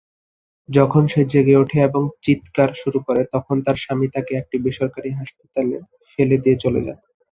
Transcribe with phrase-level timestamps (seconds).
[0.69, 5.77] যখন সে জেগে ওঠে এবং চিৎকার শুরু করে, তখন তার স্বামী তাকে একটি বেসরকারি হাসপাতালে
[6.09, 6.97] ফেলে দিয়ে চলে যান।